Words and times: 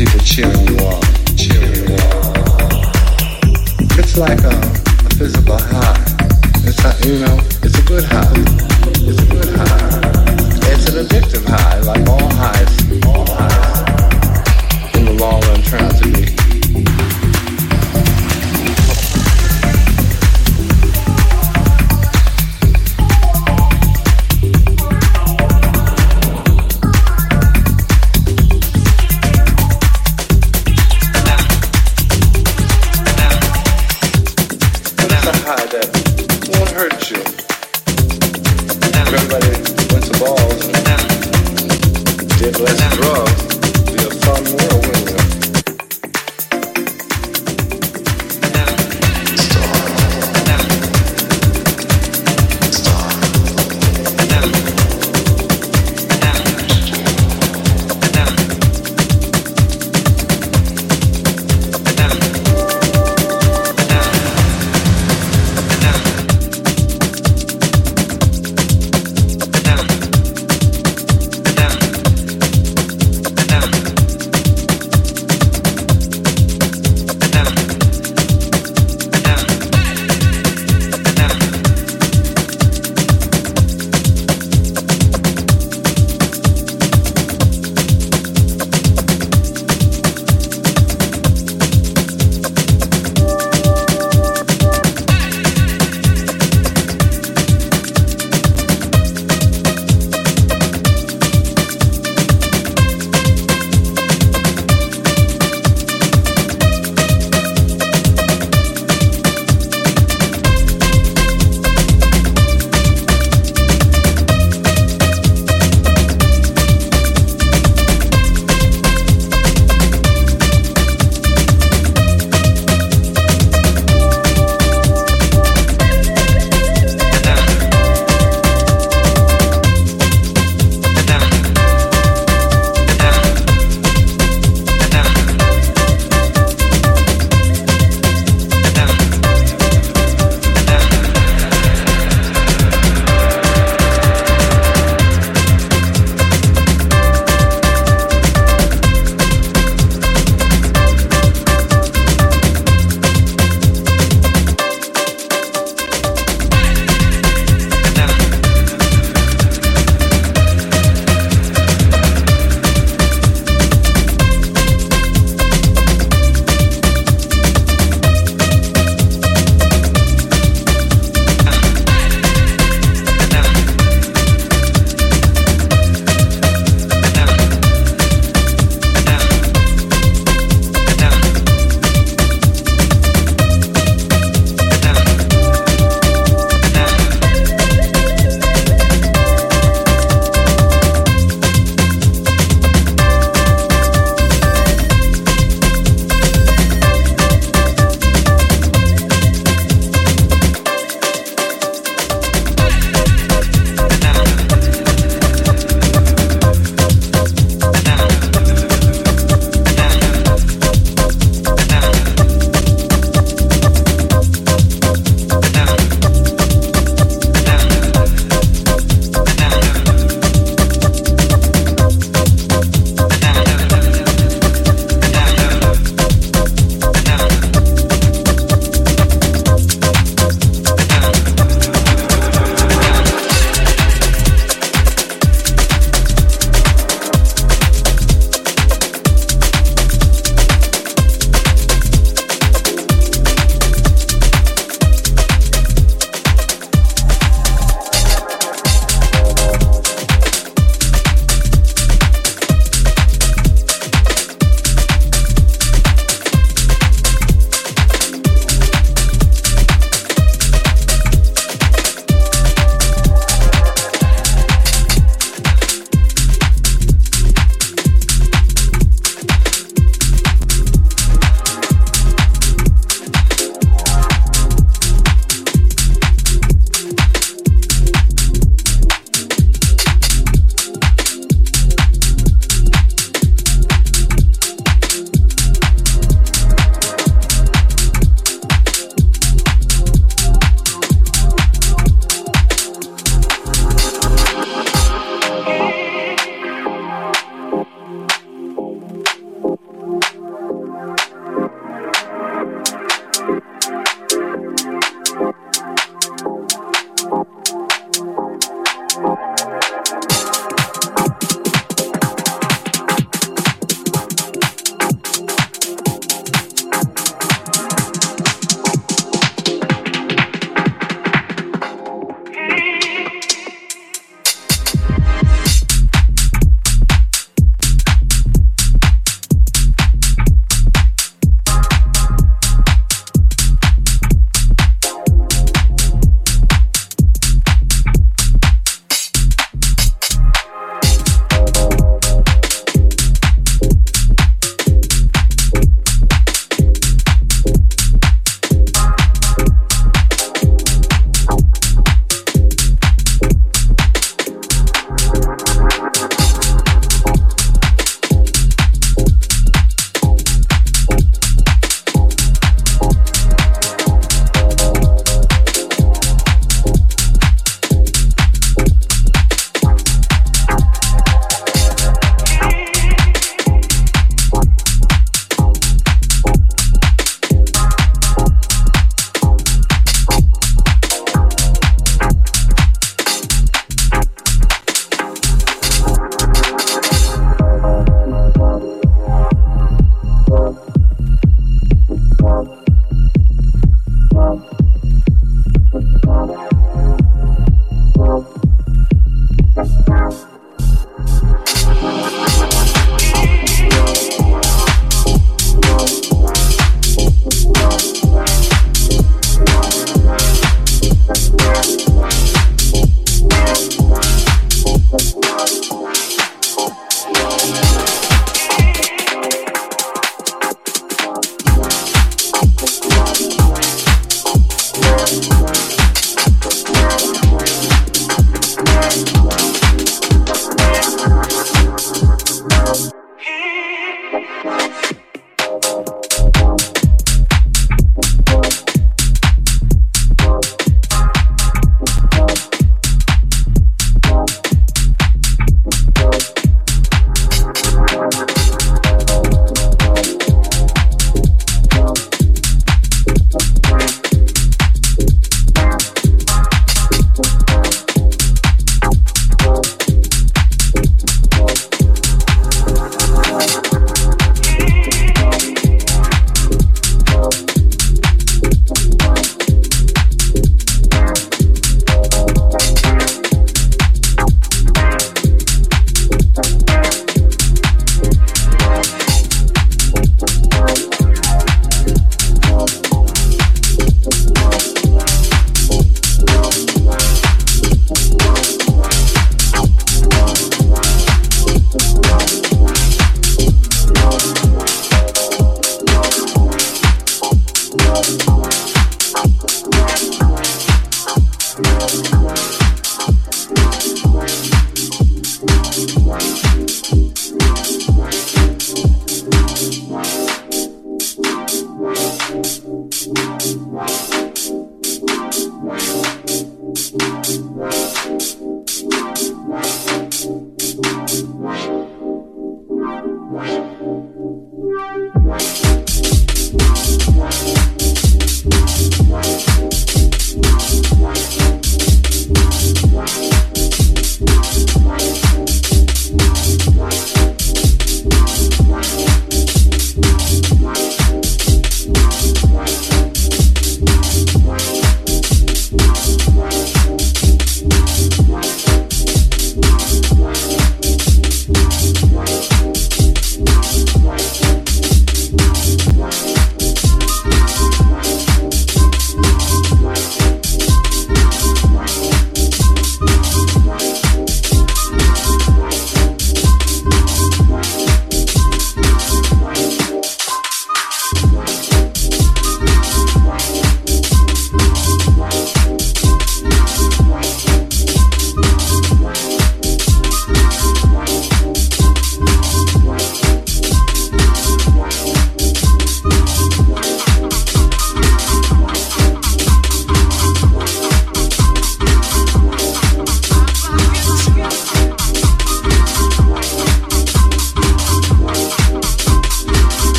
People 0.00 0.20
cheering 0.20 0.66
you 0.66 0.76
on, 0.78 1.02
cheering 1.36 1.74
you 1.74 1.92
on. 1.92 2.32
It's 4.00 4.16
like 4.16 4.40
a, 4.40 4.56
a 5.04 5.10
physical 5.18 5.58
high. 5.58 6.00
It's 6.64 6.82
a, 6.82 7.06
you 7.06 7.18
know, 7.18 7.38
it's 7.62 7.78
a 7.78 7.82
good 7.82 8.04
high. 8.04 8.32
It's 9.04 9.20
a 9.20 9.26
good 9.26 9.54
high. 9.54 10.00
It's 10.72 10.88
an 10.88 11.04
addictive 11.04 11.44
high, 11.44 11.80
like 11.80 12.08
all 12.08 12.32
highs. 12.32 13.04
All 13.04 13.26
highs 13.28 14.96
in 14.96 15.04
the 15.04 15.12
long 15.20 15.42
run 15.42 15.62
turn 15.64 15.82
out 15.82 15.94
to 15.96 16.10
be 16.10 16.39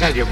Nazario 0.00 0.24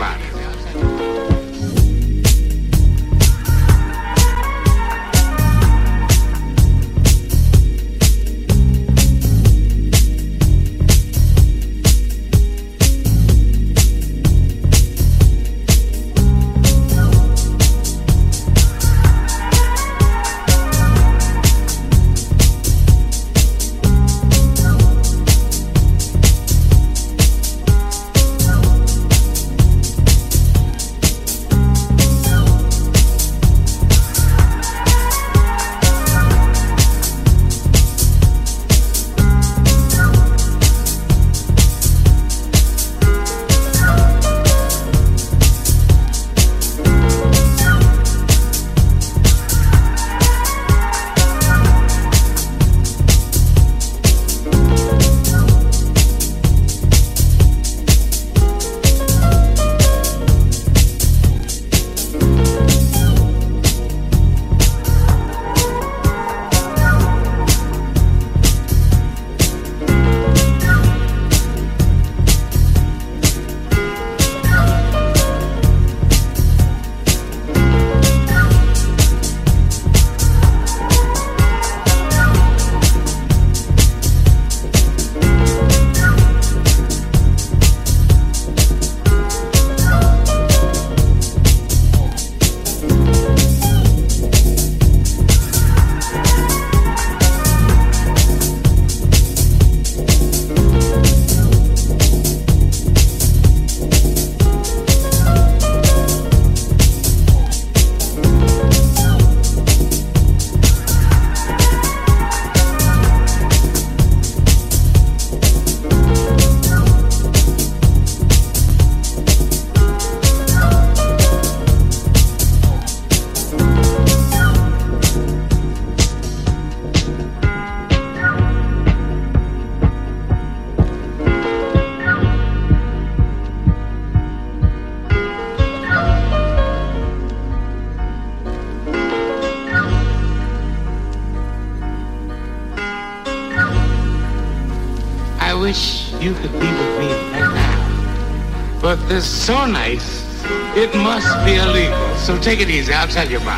I'll 152.94 153.06
tell 153.06 153.30
you, 153.30 153.40
Ma. 153.40 153.57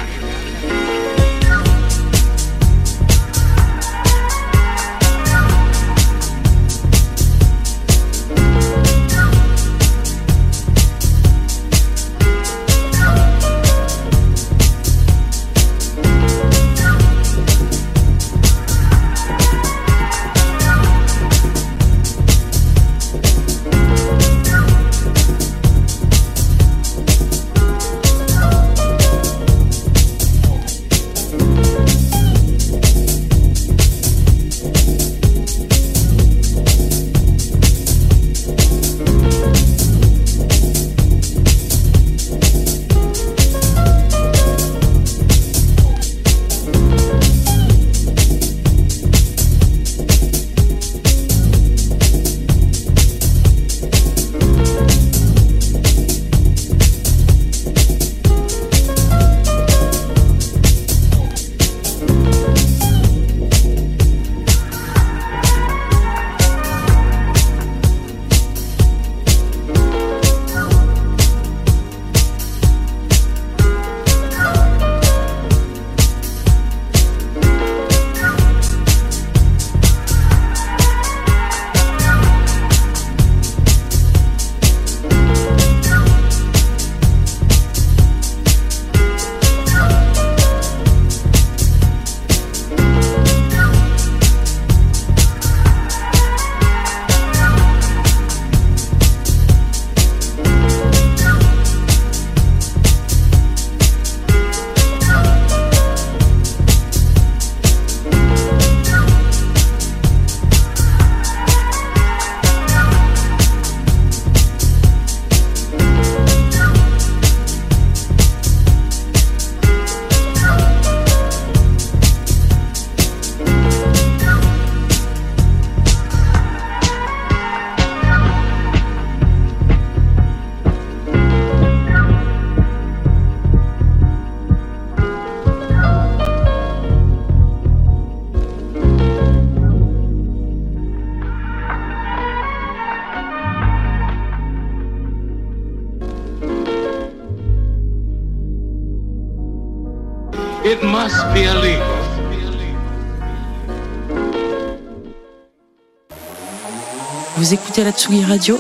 la 157.85 157.93
Tsugi 157.93 158.24
Radio 158.24 158.59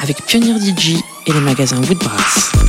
avec 0.00 0.22
Pionnier 0.26 0.54
DJ 0.58 0.96
et 1.26 1.32
le 1.32 1.40
magasin 1.40 1.80
Woodbrass. 1.82 2.59